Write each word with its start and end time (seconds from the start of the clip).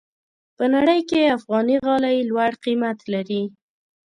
په 0.57 0.63
نړۍ 0.75 1.01
کې 1.09 1.33
افغاني 1.37 1.75
غالۍ 1.85 2.17
لوړ 2.29 2.51
قیمت 2.63 2.99
لري. 3.13 3.41